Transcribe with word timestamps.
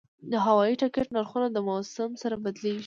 د 0.31 0.33
هوایي 0.45 0.75
ټکټ 0.81 1.07
نرخونه 1.15 1.47
د 1.51 1.57
موسم 1.67 2.11
سره 2.21 2.35
بدلېږي. 2.43 2.79